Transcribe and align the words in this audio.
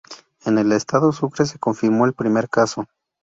En 0.45 0.57
el 0.57 0.71
Estado 0.71 1.11
Sucre 1.11 1.45
se 1.45 1.59
confirmó 1.59 2.05
el 2.07 2.13
primer 2.13 2.49
caso. 2.49 2.87